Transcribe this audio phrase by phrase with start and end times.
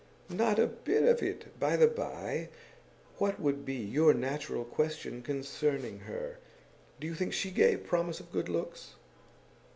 [0.29, 1.59] 'Not a bit of it!
[1.59, 2.49] By the bye,
[3.19, 6.39] what would be your natural question concerning her?
[6.99, 8.95] Do you think she gave promise of good looks?